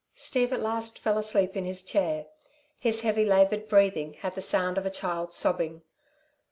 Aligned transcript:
Steve 0.15 0.51
at 0.51 0.63
last 0.63 0.97
fell 0.97 1.15
asleep 1.15 1.55
in 1.55 1.63
his 1.63 1.83
chair. 1.83 2.25
His 2.79 3.01
heavy 3.01 3.23
laboured 3.23 3.69
breathing 3.69 4.13
had 4.15 4.33
the 4.33 4.41
sound 4.41 4.79
of 4.79 4.85
a 4.87 4.89
child 4.89 5.31
sobbing. 5.31 5.83